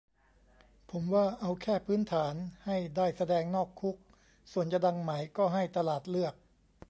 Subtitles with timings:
[0.91, 3.97] ผมว่าเอาแค่พื้นฐาน ให้ได้แสดงนอกคุก
[4.51, 6.33] ส่วนจะดังไหมก็ให้ตลาดเลือก